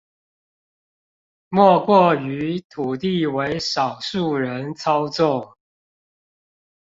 [1.49, 5.53] 莫過於土地為少數人操縱